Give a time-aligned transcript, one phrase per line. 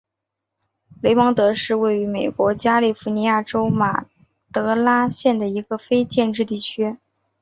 [1.03, 4.05] 雷蒙德是位于美国加利福尼亚州马
[4.51, 6.97] 德拉县的一个非建制地区。